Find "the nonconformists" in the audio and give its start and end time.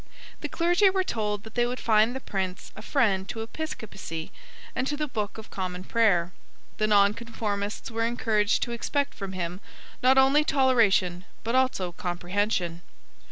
6.77-7.91